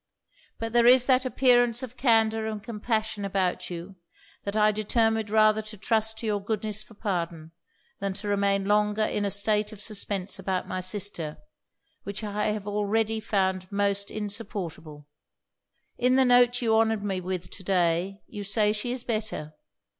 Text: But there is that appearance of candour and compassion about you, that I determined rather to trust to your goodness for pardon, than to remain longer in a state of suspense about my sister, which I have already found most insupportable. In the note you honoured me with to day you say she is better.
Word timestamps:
But 0.57 0.73
there 0.73 0.87
is 0.87 1.05
that 1.05 1.27
appearance 1.27 1.83
of 1.83 1.95
candour 1.95 2.47
and 2.47 2.63
compassion 2.63 3.23
about 3.23 3.69
you, 3.69 3.97
that 4.45 4.55
I 4.57 4.71
determined 4.71 5.29
rather 5.29 5.61
to 5.61 5.77
trust 5.77 6.17
to 6.17 6.25
your 6.25 6.43
goodness 6.43 6.81
for 6.81 6.95
pardon, 6.95 7.51
than 7.99 8.13
to 8.13 8.27
remain 8.27 8.65
longer 8.65 9.03
in 9.03 9.25
a 9.25 9.29
state 9.29 9.71
of 9.71 9.79
suspense 9.79 10.39
about 10.39 10.67
my 10.67 10.79
sister, 10.81 11.37
which 12.01 12.23
I 12.23 12.47
have 12.47 12.65
already 12.67 13.19
found 13.19 13.71
most 13.71 14.09
insupportable. 14.09 15.07
In 15.99 16.15
the 16.15 16.25
note 16.25 16.63
you 16.63 16.75
honoured 16.75 17.03
me 17.03 17.21
with 17.21 17.51
to 17.51 17.63
day 17.63 18.23
you 18.25 18.43
say 18.43 18.73
she 18.73 18.91
is 18.91 19.03
better. 19.03 19.53